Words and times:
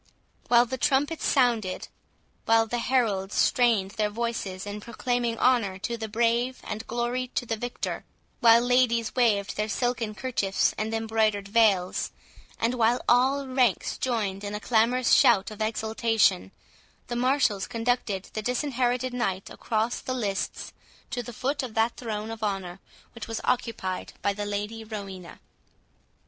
While 0.47 0.65
the 0.65 0.79
trumpets 0.79 1.23
sounded, 1.23 1.87
while 2.45 2.65
the 2.65 2.79
heralds 2.79 3.35
strained 3.35 3.91
their 3.91 4.09
voices 4.09 4.65
in 4.65 4.81
proclaiming 4.81 5.37
honour 5.37 5.77
to 5.77 5.95
the 5.95 6.07
brave 6.07 6.59
and 6.63 6.87
glory 6.87 7.27
to 7.35 7.45
the 7.45 7.55
victor—while 7.55 8.61
ladies 8.61 9.13
waved 9.13 9.55
their 9.57 9.69
silken 9.69 10.15
kerchiefs 10.15 10.73
and 10.75 10.91
embroidered 10.91 11.47
veils, 11.47 12.09
and 12.59 12.73
while 12.73 13.03
all 13.07 13.45
ranks 13.47 13.99
joined 13.99 14.43
in 14.43 14.55
a 14.55 14.59
clamorous 14.59 15.13
shout 15.13 15.51
of 15.51 15.61
exultation, 15.61 16.51
the 17.05 17.15
marshals 17.15 17.67
conducted 17.67 18.23
the 18.33 18.41
Disinherited 18.41 19.13
Knight 19.13 19.51
across 19.51 19.99
the 19.99 20.15
lists 20.15 20.73
to 21.11 21.21
the 21.21 21.31
foot 21.31 21.61
of 21.61 21.75
that 21.75 21.95
throne 21.95 22.31
of 22.31 22.41
honour 22.41 22.79
which 23.13 23.27
was 23.27 23.39
occupied 23.43 24.13
by 24.23 24.33
the 24.33 24.47
Lady 24.47 24.83
Rowena. 24.83 25.39